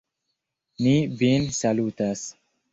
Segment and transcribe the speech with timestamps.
[0.87, 2.29] Ni vin salutas!